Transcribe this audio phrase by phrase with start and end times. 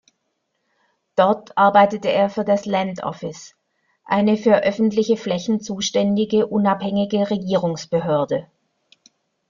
[1.15, 3.55] Dort arbeitete er für das Land Office,
[4.03, 8.47] eine für öffentliche Flächen zuständige unabhängige Regierungsbehörde.